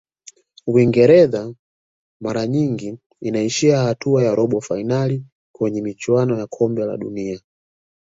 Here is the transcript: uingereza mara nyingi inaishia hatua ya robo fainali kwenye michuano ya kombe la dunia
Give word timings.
uingereza 0.67 1.53
mara 2.21 2.47
nyingi 2.47 2.97
inaishia 3.21 3.79
hatua 3.79 4.23
ya 4.23 4.35
robo 4.35 4.61
fainali 4.61 5.23
kwenye 5.51 5.81
michuano 5.81 6.39
ya 6.39 6.47
kombe 6.47 6.85
la 6.85 6.97
dunia 6.97 7.39